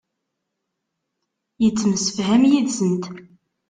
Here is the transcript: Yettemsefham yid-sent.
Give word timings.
Yettemsefham 1.61 2.43
yid-sent. 2.51 3.03